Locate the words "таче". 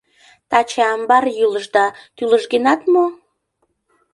0.49-0.81